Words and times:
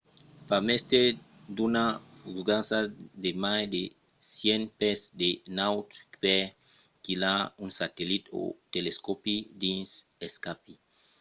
fa 0.47 0.57
mestièr 0.67 1.07
d'una 1.55 1.85
fusada 2.17 2.37
giganta 2.79 2.79
de 3.23 3.31
mai 3.43 3.63
de 3.75 3.81
100 4.35 4.63
pès 4.79 4.99
de 5.21 5.29
naut 5.57 5.89
per 6.21 6.41
quilhar 7.03 7.41
un 7.63 7.69
satellit 7.79 8.23
o 8.39 8.41
un 8.51 8.55
telescòpi 8.73 9.35
dins 9.63 9.89
l’espaci 10.19 10.73